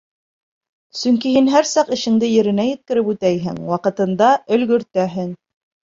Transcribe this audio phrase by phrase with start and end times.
[1.01, 5.35] Сөнки һин һәр саҡ эшеңде еренә еткереп үтәйһең, ваҡытында өлгөртәһең.